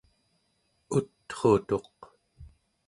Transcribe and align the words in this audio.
ut'rutuq 0.97 1.99